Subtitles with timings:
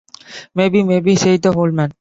[0.55, 1.89] “Maybe, maybe,” said the old man.